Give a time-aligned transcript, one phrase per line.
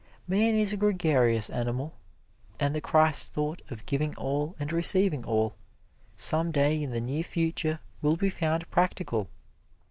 [0.27, 1.93] Man is a gregarious animal,
[2.59, 5.53] and the Christ thought of giving all, and receiving all,
[6.15, 9.29] some day in the near future will be found practical.